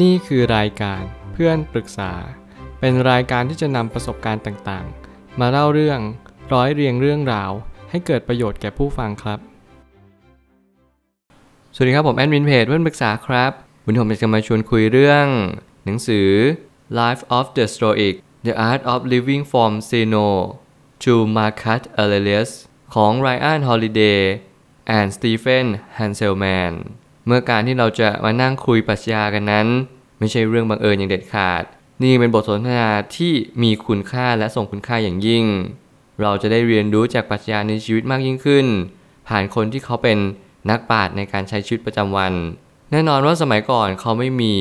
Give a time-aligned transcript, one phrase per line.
[0.00, 2.12] นี่คือรายการเพื่อนปรึกษา
[2.80, 6.00] เป็นรายการที่จะนำประสบการณ์ต่างๆ มาเล่าเรื่อง
[6.52, 7.50] ร้อยเรียงเรื่องราว
[7.90, 9.38] ให้เกิดประโยชน์แก่ผู้ฟังครับ
[11.74, 13.52] สวัสดีครับผมแอดมินเพจเพื่อนปรึกษาครับ
[13.84, 15.26] วันนี้ผมจะมาชวนคุยเรื่อง
[15.84, 16.28] หนังสือ
[17.00, 18.14] Life of the Stoic
[18.46, 20.28] The Art of Living from Zeno
[21.04, 22.50] to Marcus Aurelius
[22.94, 24.22] ของ Ryan Holiday
[24.96, 25.66] and Stephen
[25.98, 26.74] Hanselman
[27.26, 29.66] เมื่อการที่เราจะมานั่งคุยปรัชญากันนั้น
[30.18, 31.62] ไม่ใช่เรื่องบังเอิญอย่างเด็ดขาด
[32.02, 33.32] นี่เป็นบทสนทนาที่
[33.62, 35.44] มีคุณค่าและส่งคุณค่าอย่างยิ่ง
[36.22, 38.66] เราจะได้เรียนรู้จากปรัชญาในชีวิตมากยิ่งขึ้น
[39.28, 40.18] ผ่านคนที่เขาเป็น
[40.70, 42.32] นักปราชญ์ในการใช้ชีวิตประจำวัน
[42.90, 44.52] แน่นอนว่าสมัยก่อนเขาไม่มี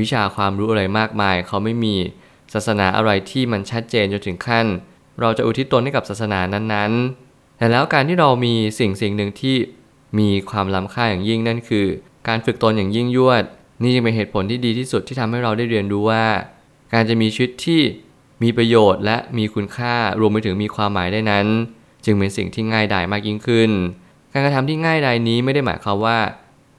[0.00, 1.94] วิชาความรู้อะไรมากมาย เขาไม่มี
[2.52, 4.66] ศาสนาอะไรที่มันชัดเจนจนถึงขั้น
[5.20, 9.56] เราจะอุทิศตนให้กับศาสนานั้นๆ แต่แล้วการที่เรามีสิ่งสิ่งหนึ่งที่
[10.18, 11.86] มีความล้ำค่าอย่างยิ่งนั่นคือ
[12.28, 13.44] การฝึกตนอย่างยิ่งยวด
[13.82, 16.24] นี่จึงเป็นเหตุผลที่ดีที่สุดที่ทำให้เราได้เรียนรู้ว่า
[16.92, 17.80] การจะมีชีวิตที่
[18.42, 21.46] มีประโยชน์และมีคุณค่ารวมไปถึงมีความหมายได้นั้น
[22.04, 23.70] จึงเป็นสิ่งที่ง่ายดายมากยิ่งขึ้น
[24.32, 26.18] การกระทำที่ง่ายดายนี้ไม่ได้หมายความว่า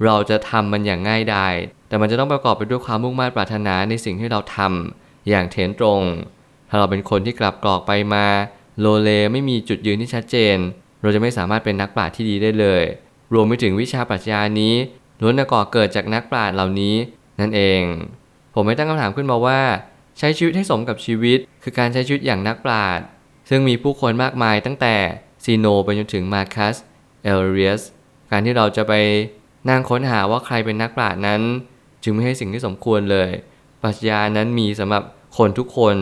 [0.06, 1.54] เราจะทำมันอย่างง่ายดาย
[1.88, 6.02] แต่มันจะต้องประกอบไปด้วยความมุ่งมั่นปรารถนาในสิ่งที่เราทำอย่างเถนตรง
[6.70, 8.26] ถ้าเราเป็นคนที่กลับกรอกไปมา
[8.80, 10.58] โลเลไม่มีจุดยืนที่ชัดเจน
[11.02, 12.84] เราจะไม่สามารถเป็นนักปราชญ์ที่ดีได้เลย
[13.34, 14.74] รวมไปถึงวิชาปรัชญานี้
[15.22, 16.96] ล้วนก่อเกิดจากนักปราชญ์เหล่านี้
[17.40, 17.82] นั่นเอง
[18.54, 19.62] ผมไม่ตั้งคำถามขึ้นมาว่า
[20.18, 23.06] ใช้ชีวิตให้สมกับชีวิต คือการใช้ชีวิตอย่างนักปราชญ์
[23.50, 24.96] ซึ่งมีผู้คนมากมายตั้งแต่
[25.44, 26.76] ซีโนไปจนถึงมาคัส
[27.24, 27.82] เอลเรียส
[28.32, 28.94] การที่เราจะไป
[29.70, 31.42] นั่งค้นหาว่าใครเป็นนักปราชญ์นั้น
[32.04, 33.30] จึงไม่ใช่สิ่งที่สมควรเลย
[33.82, 35.04] ปรัชญานั้นมีสำหรับ
[35.38, 35.96] คนทุกคน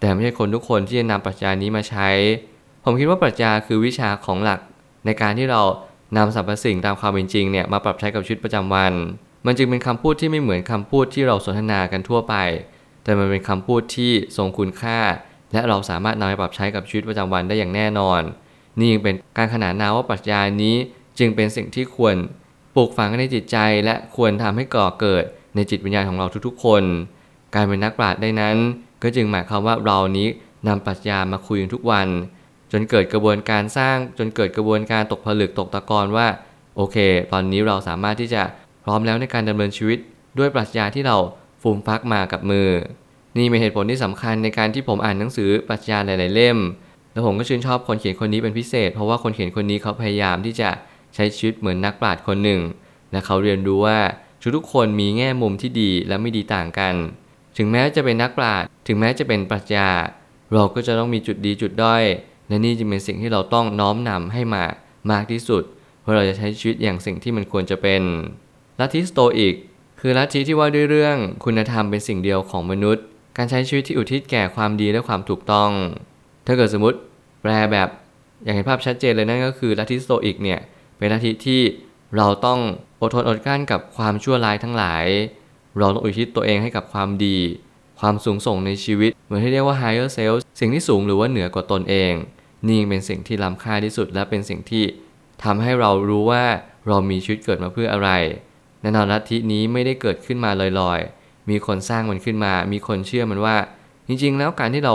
[0.00, 2.08] แต่ไม่ใช่คนทุกคนที่จะนำปรัชญานี้มาใช้
[2.84, 4.60] ผมคิดว่าปรัชญาคือวิชาของหลัก
[5.06, 5.62] ในการที่เรา
[6.16, 8.92] นำสรรพสิ่งตามความเป็นจริงเนี่ยมาปรับใช้กับชีวิตประจำวัน
[9.46, 12.34] มันจึงเป็นคำพูดที่ไม่เหมือนคำพูดที่เราสนทนากันทั่วไป
[13.04, 14.98] แต่มันเป็นคำพูดที่ทรงคุณค่า
[15.52, 18.20] และเราสามารถนำไปปรับใช้กับชีวิตประจำวันได้อย่างแน่นอน
[18.78, 20.76] นี่ยังเป็นการขนานนามว่าปรัชญานี้
[21.18, 22.14] จึงเป็นสิ่งที่ควร
[22.74, 26.82] ปลูกฝังในจิตใจ และควรทำให้ก่อเกิดในจิตวิญญาณของเราทุกๆ คน
[27.54, 28.56] การเป็นนักปราชญ์ได้นั้น
[29.02, 30.28] ก็จึงหมายความว่าเรานี้
[30.66, 32.08] นำปรัชญามาคุยทุกวัน
[32.72, 36.26] จนเกิดกระบวนการสร้างจนเกิดกระบวนการตกผลึกตกตะกอนว่า
[36.76, 36.96] โอเค
[37.32, 38.42] ตอนนี้เราสามารถที่จะ
[38.84, 39.98] พร้อมแล้วในการดำเนินชีวิต
[40.38, 41.16] ด้วยปรัชญาที่เรา
[41.62, 42.68] ฟูมฟักมากับมือ
[43.38, 46.58] นี่เป็นเหตุผลที่สำคัญในการที่ผมอ่านหนังสือปรัชญาหลาย ๆ เล่ม
[47.12, 50.70] แล้วผมก็ชื่นชอบคนเขียนคนนี้เป็นพิเศษ เพราะว่าคนเขียนคนนี้เขาพยายามที่จะ
[51.14, 52.60] ใช้ชีวิตเหมือนนักปราชญ์คนหนึ่ง
[53.12, 53.98] และเขาเรียนรู้ว่า
[54.56, 56.94] ทุกๆคนมีแง่มุมที่ดีและไม่ดีต่างกัน
[57.56, 59.88] ถึงแม้จะเป็นนักปราชญ์ถึงแม้จะเป็นปรัชญา
[60.52, 62.02] เราก็จะต้องมีจุดดีจุดด้อย
[62.48, 64.64] และนี่จึงเป็นสิ่งที่เราต้องน้อมนำให้มา
[65.10, 65.62] มากที่สุด
[66.02, 68.02] เพื่อเราจะใช้ชีวิตอย่างสิ่งที่มันควรจะเป็น
[68.80, 69.54] ลัทธิสโตอิก
[70.00, 73.04] คือลัทธิที่ว่าด้วยเรื่องคุณธรรมเป็นสิ่งเดียวของมนุษย์
[73.36, 75.70] การใช้ชีวิตที่อุทิศแก่ความดีและความถูกต้อง
[76.46, 76.98] ถ้าเกิดสมมติ
[77.42, 77.88] แปลแบบ
[78.44, 80.60] อย่างเห็นภาพชัดเจนเลยนั่นก็คือลัทธิสโตอิกเนี่ย
[80.98, 81.60] เป็นลัทธิที่
[82.16, 82.60] เราต้อง
[83.00, 85.04] อดทนอดกลั้นกับความชั่วร้ายทั้งหลาย
[85.78, 87.38] เราต้องอุทิศตัวเองให้กับความดี
[88.00, 92.12] ความสูงส่งในชีวิต เหมือนที่เรียกว่า higher self สิ่งที่สูงหรือว่าเหนือกว่าตนเอง
[92.68, 94.84] นี่เป็นสิ่งที่ล้ำค่าที่สุด และเป็นสิ่งที่
[95.44, 96.44] ทำให้เรารู้ว่า
[96.86, 98.10] เรามีชีวิตเกิดมาเพื่ออะไร
[98.80, 100.50] แน่นอนลัทธินี้ไม่ได้เกิดขึ้นมา
[100.80, 103.56] ลอยๆ มีคนสร้างมันขึ้นมา มีคนเชื่อมันว่า
[104.08, 104.94] จริงๆ แล้วการที่เรา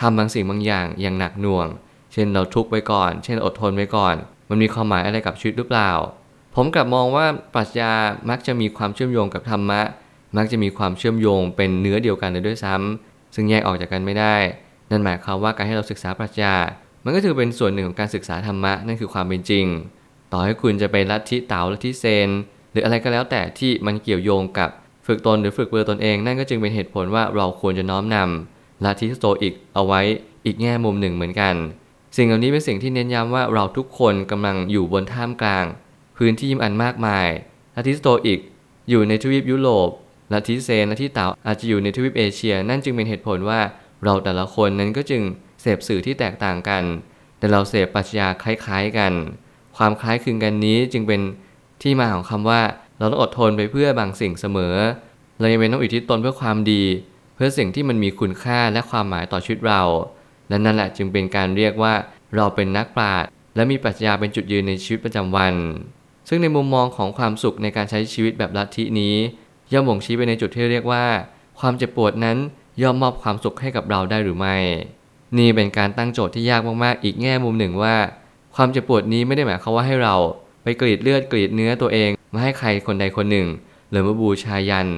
[0.00, 1.66] ทำบางสิ่งบางอย่างอย่างหนักหน่วง
[2.12, 4.14] เช่นเราทุกข์ไว้ก่อน เช่นอดทนไว้ก่อน
[4.48, 5.90] มันมีความหมายอะไรกับชีวิตหรือเปล่า
[6.54, 7.92] ผมกลับมองว่าปรัชญา
[8.30, 9.80] มักจะมีความเชื่อมโยงกับธรรมะ
[10.36, 14.36] มักจะมีความเชื่อมโยงเป็นเนื้อเดียวกันเลยด้วยซ้ำซึ่งแยกออกจากกันไม่ได้
[14.90, 16.54] นั่นหมายความว่าการให้เราศึกษาปรัชญา
[17.08, 19.66] มันก็ถือเป็นส่วนหนึ่งของการศึกษาธรรมะนั่นคือความเป็นจริง
[20.32, 22.28] ต่อให้คุณจะไปลัทธิเต๋าลัทธิเซน
[22.72, 24.70] หรืออะไรก็แล้วแต่ที่มันเกี่ยวโยงกับ
[25.06, 30.00] ฝึกตนหรือฝึกเบอร์ตนเอง นั่นก็จึงเป็นเหตุผลว่าเราควรจะน้อมนำลัทธิสโตอิกเอาไว้
[30.44, 31.54] อีกแง่มุมหนึ่งเหมือนกัน
[32.16, 35.64] สิ่งเหล่านี้เป็นสิ่งที่เน้นย้ำว่าเราทุกคนกำลังอยู่บนท่ามกลาง
[36.16, 37.28] พื้นที่ยิมอันมากมาย
[37.74, 38.40] ลัทธิสโตอิก
[38.90, 39.88] อยู่ในทวีปยุโรป
[40.32, 43.60] ลัทธิเซนลัทธิเต๋าอาจจะอยู่ในทวีปเอเชีย นั่นจึงเป็นเหตุผลว่า
[44.04, 45.22] เราแต่ละคนนั้นก็จึง
[45.76, 46.84] พสื่อที่แตกต่างกัน
[47.38, 49.12] แต่เราเสพปรัชญาคล้ายๆกัน
[49.76, 51.20] ความคล้ายคลึงกันนี้จึงเป็น
[51.82, 52.60] ที่มาของคำว่า
[52.98, 54.74] เราต้องอดทนไปเพื่อบางสิ่งเสมอ
[55.38, 56.82] เรายังเป็นต้องอุทิศตนเพื่อความดี
[57.34, 59.82] เพื่อสิ่งที่มันมีคุณค่าและความหมายต่อชีวิตเรา
[60.48, 61.94] และนั่นแหละจึงเป็นการเรียกว่า
[62.36, 65.54] เราเป็นนักปราชญ์และมีปรัชญาเป็นจุดยืนในชีวิตประจำวัน
[66.28, 69.14] ซึ่งในมุมมองของความสุขในการใช้ชีวิตแบบลัทธินี้
[69.72, 71.04] ย่อมบ่งชี้ไปในจุดที่เรียกว่า
[71.60, 72.36] ความเจ็บปวดนั้น
[72.82, 74.56] ย่อมมอบความสุขให้กับเราได้หรือไม่
[75.38, 77.96] นี่เป็นการตั้งโจทย์ที่ยากมากๆ อีกแง่มุมหนึ่งว่า
[78.56, 80.14] ความเจ็บปวดนี้ไม่ได้หมายความว่าให้เรา
[80.62, 83.48] ไปกรีดเลือดกรีดเนื้อตัวเอง มาให้ใครคนใดคนหนึ่ง
[83.90, 84.88] หรือมาบูชายัน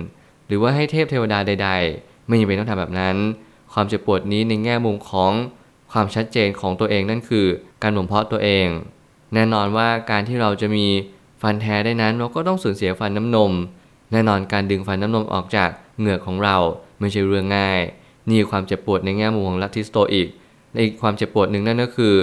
[0.47, 3.17] หรือว่าให้เทพเทวดาใด ๆ ไม่จำเป็นต้องทำแบบนั้น
[3.73, 5.33] ความเจ็บปวดนี้ในแง่มุมของ
[5.93, 7.47] ความชัดเจนของตัวเองนั่นคือ
[7.83, 8.67] การบ่มเพาะตัวเอง
[9.35, 10.87] แน่นอนว่าการที่เราจะมี
[11.43, 13.53] ฟันแท้ได้นั้นเราก็ต้องสูญเสียฟันน้ำนม
[14.13, 16.57] แน่นอนการดึงฟันน้ำนมออกจากเหงือกของเรา
[17.01, 17.81] ไม่ใช่เรื่องง่าย
[18.31, 20.29] นี่ความเจ็บปวดในแง่มุมของลัทธิสโตอีก
[20.73, 22.15] และอีกความเจ็บปวดหนึ่งนั่นก็คือ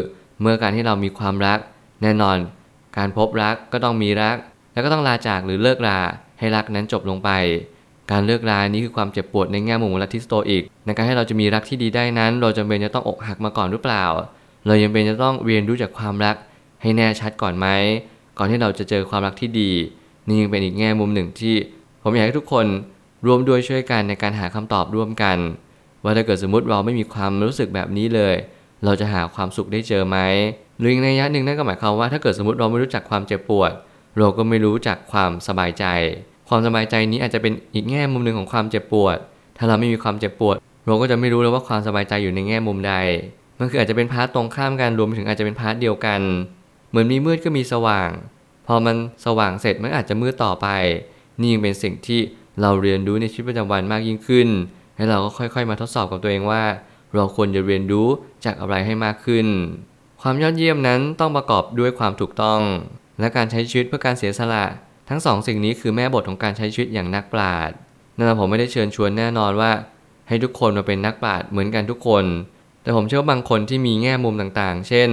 [0.42, 1.60] เมื่อการที่เรามีความรัก
[2.02, 2.38] แน่นอน
[2.98, 4.36] การพบรักก็ต้องมีรัก
[4.74, 6.00] แล้วก็ต้องลาจากหรือเลิกรา
[6.40, 7.30] ให้รักนั้นจบลงไป
[8.12, 14.06] การเลิกรานี้คือความเจ็บปวดในแง่มุมของลัทธิสโตอีกในการให้เราจะมีรักที่ดีได้นั้น เราจำเป็นจะต้องอกหักมาก่อนหรือเปล่า
[14.68, 16.36] เรายังเป็นจะต้องเรียนรู้จากความรัก
[16.82, 17.68] ให้แน่ชัดก่อนไหม
[18.38, 19.72] ก่อนที่เราจะเจอความรักที่ดี
[20.28, 21.56] นี่ยังเป็นอีกแง่มุมหนึ่งที่
[22.02, 22.66] ผมอยากให้ทุกคน
[23.26, 25.38] ร่วมด้วยช่วยกันในการหาคำตอบร่วมกัน
[26.06, 28.36] ว่าถ้าเกิดสมมติเราไม่มีความรู้สึกแบบนี้เลย
[28.86, 30.18] เราจะหาความสุขได้เจอไหม
[30.80, 33.72] หรืออีกในยะหนึ่งนั่นก็หมายความว่าถ้าเกิดสมมติเราไม่รู้จักความเจ็บปวด
[34.18, 35.86] เราก็ไม่รู้จักความสบายใจ
[36.50, 39.18] ความสบายใจนี้อาจจะเป็นอีกแง่มุมหนึ่งของความเจ็บปวด
[39.58, 42.94] ถ้าเราไม่มีความเจ็บปวด เราก็จะไม่รู้เลยว่าความสบายใจอยู่ในแง่มุมใด
[43.60, 46.22] มันคืออาจจะเป็น part ตรงข้ามกันรวมถึงอาจจะเป็น part เดียวกัน
[46.90, 48.10] เหมือนมีมืดก็มีสว่าง
[48.68, 50.68] พอมันสว่างเสร็จมันอาจจะมืดต่อไป
[51.40, 52.20] นี่ยังเป็นสิ่งที่
[52.62, 54.48] เราเรียนรู้ในชีวิตประจำวันมากยิ่งขึ้น
[54.96, 56.64] ให้เราก็ค่อยๆ มาทดสอบกับตัวเองว่า
[57.16, 58.08] เราควรจะเรียนรู้
[58.46, 59.48] จากอะไรให้มากขึ้น
[60.22, 62.62] ความยอดเยี่ยมนั้นต้องประกอบด้วยความถูกต้อง
[63.20, 64.66] และการใช้ชีวิตเพื่อการเสียสละ
[65.10, 67.76] ทั้งสองสิ่งนี้คือแม่บทของการใช้ชีวิตอย่างนักปราชญ์
[68.18, 69.72] นั่นผมไม่ได้เชิญชวนแน่นอนว่า
[70.28, 72.26] ให้ทุกคนมาเป็นนักปราชญ์เหมือนกันทุกคน
[72.82, 75.10] แต่ผมเชื่อว่าบางคนที่มีแง่มุมต่างๆ เช่น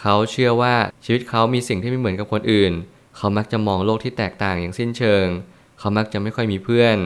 [0.00, 0.74] เขาเชื่อว่า
[1.04, 2.72] ชีวิตเขามีสิ่งที่ไม่เหมือนกับคนอื่น
[3.16, 5.26] เขามักจะมองโลกที่แตกต่างอย่างสิ้นเชิง
[5.78, 6.96] เขามักจะไม่ค่อยมีเพื่อน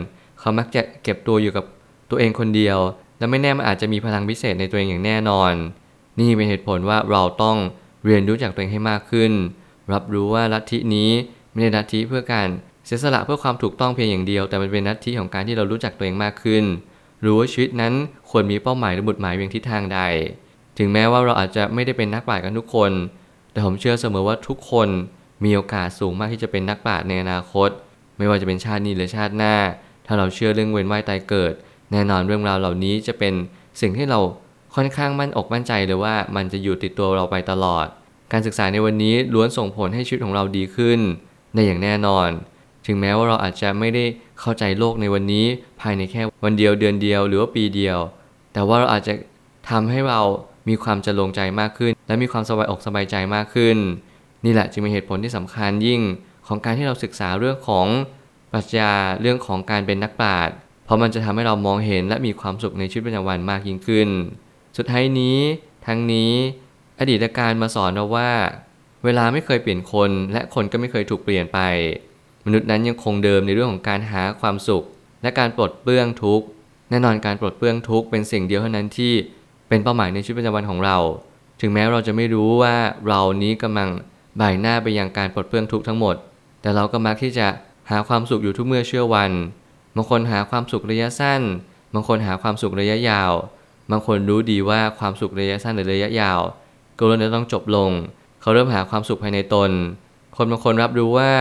[0.40, 1.64] เขามักจะเก็บตัวอยู่กับ
[2.10, 2.78] ตัวเองคนเดียว
[3.18, 5.52] และไม่แน่มันอาจจะมีพลังพิเศษในตัวเองอย่างแน่นอน
[6.18, 7.56] นี่เป็นเหตุผลว่าเราต้อง
[8.04, 9.32] เรียนรู้จากตัวเองให้มากขึ้น
[9.92, 11.10] รับรู้ว่าลัทธินี้
[11.52, 12.48] ไม่ได้ลัทธิเพื่อการ
[12.86, 16.64] เสียสละเพื่อความถูกต้องเพียงอย่างเดียว แต่มันเป็นลัทธิของการที่เรารู้จักตัวเองมากขึ้น
[17.24, 17.92] รู้ว่าชีวิตนั้น
[18.30, 20.00] ควรมีเป้าหมายหรือบุตรหมายเพียงทิศทางใด
[20.78, 22.92] ถึงแม้ว่าเราอาจจะไม่ได้เป็นนักปราชญ์กันทุกคน
[23.52, 24.88] แต่ผมเชื่อเสมอว่าทุกคน
[25.44, 27.70] มีโอกาสสูงมากที่จะเป็นนักปราชญ์ในอนาคต
[28.18, 29.54] ไม่ว่าจะเป็นชาตินี้หรือชาติหน้า
[30.06, 31.52] ถ้าเราเชื่อเรื่องเวียนว่ายตายเกิด
[31.92, 33.34] แน่นอนเรื่องราวเหล่านี้จะเป็น
[33.80, 34.20] สิ่งที่เรา
[34.74, 37.86] ค่อนข้างมั่นอกมั่นใจเลยว่ามันจะอยู่ติดตัวเราไปตลอด
[38.32, 41.00] การศึกษาในวันนี้ล้วนส่งผลให้ชีวิตของเราดีขึ้น
[41.54, 42.28] ได้อย่างแน่นอน
[42.86, 44.04] ถึงแม้ว่าเราอาจจะไม่ได้
[44.40, 45.46] เข้าใจโลกในวันนี้
[45.80, 47.98] ภายในแค่วันเดียวเดือนเดียวหรือว่าปีเดียว
[48.52, 49.14] แต่ว่าเราอาจจะ
[49.70, 50.20] ทำให้เรา
[50.68, 53.76] มีความจะลงใจมากขึ้น และมีความสบายอกสบายใจมากขึ้น
[54.44, 56.00] นี่แหละจึงเป็นเหตุผลที่สำคัญยิ่ง
[56.46, 57.86] ของการที่เราศึกษาเรื่องของ
[58.52, 60.54] ปรัชญาเรื่องของการเป็นนักปราชญ์
[60.88, 64.08] เพราะมันจะทำให้เรามองเห็นและมีความสุขในชีวิตประจำวันมากยิ่งขึ้น
[64.76, 65.38] สุดท้ายนี้
[65.86, 66.32] ทั้งนี้
[67.00, 68.30] อดีตการมาสอนเราว่า
[69.04, 71.58] เวลาไม่เคยเปลี่ยนคน และคนก็ไม่เคยถูกเปลี่ยนไป
[72.46, 74.84] มนุษย์นั้นยังคงเดิมในเรื่องของการหาความสุข
[75.22, 76.46] และการปลดเปลื้องทุกข์
[76.90, 79.12] แน่นอนการปลดเปลื้องทุกข์เป็นสิ่งเดียวเท่านั้นที่
[79.68, 80.96] เป็นเป้าหมายในชีวิตประจำวันของเรา
[81.60, 82.74] ถึงแม้เราจะไม่รู้ว่า
[83.08, 83.88] เรานี้กำลัง
[84.40, 86.16] บ่ายหน้าไปยังการปลดเปลื้องทุกข์ทั้งหมด
[86.62, 87.46] แต่เราก็มักที่จะ
[87.90, 89.30] หาความสุขอยู่ทุกเมื่อเชื่อวัน
[89.98, 91.42] บางคนหาความสุขระยะสั้น
[91.94, 93.32] บางคนหาความสุขระยะยาว
[93.90, 96.40] บางคนรู้ดีว่าความสุขระยะสั้นหรือระยะยาว
[96.98, 97.90] ก็ล้วนจะต้องจบลง
[98.40, 99.70] เขาเริ่มหาความสุขภายในตน
[100.36, 101.32] คนบางคนรับรู้ว่า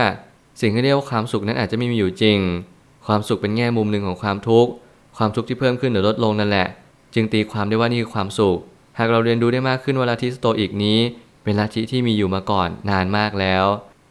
[0.60, 2.38] สิ่งที่เรียกว่าความสุขนั้นอาจจะไม่มีอยู่จริง
[3.06, 4.70] ความสุขเป็นแง่มุมหนึ่งของความทุกข์
[5.16, 6.68] ความทุกข์ที่เพิ่มขึ้นหรือลดลงนั่นแหละ
[7.14, 8.58] จึงตีความได้ว่านี่คือความสุข
[8.98, 10.98] หากเราเรียนรู้ได้มากขึ้นว่าลัทธิสโตอีกนี้
[11.42, 13.64] เป็นลัทธิที่มีอยู่มาก่อนนานมากแล้ว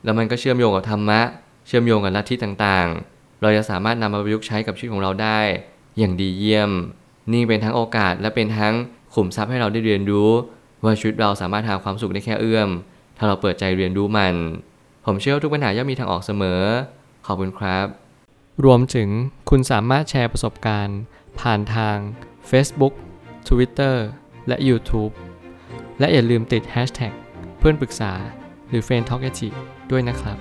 [0.03, 1.21] แล้วมันก็เชื่อมโยงกับธรรมะ
[1.67, 5.39] เชื่อมโยงกับลัทธิต่างๆ เราจะสามารถนำมาประยุกต์ใช้กับชีวิตของเราได้
[5.97, 6.71] อย่างดีเยี่ยม
[7.33, 8.73] นี่เป็นทั้งโอกาสและเป็นทั้ง
[9.13, 10.29] ขุมทรัพย์ให้เราได้เรียนรู้
[10.83, 12.69] ว่าชีวิตเราสามารถหาความสุขได้แค่เอื้อม
[13.17, 14.35] ถ้าเราเปิดใจเรียนรู้มัน
[15.05, 16.61] ผมเชื่อว่าทุกปัญหาย่อมมีทางออกเสมอ
[17.25, 17.85] ขอบคุณครับ
[18.65, 19.09] รวมถึง
[19.49, 20.99] คุณสามารถแชร์ประสบการณ์
[21.39, 21.97] ผ่านทาง
[22.49, 22.93] Facebook
[23.47, 23.95] Twitter
[24.47, 25.13] และ YouTube
[25.99, 27.13] และอย่าลืมติด Hashtag
[27.59, 28.13] เพื่อนปรึกษา
[28.69, 29.23] หรือ f r ร e n d t a l k
[29.91, 30.37] ด้วยนะครับ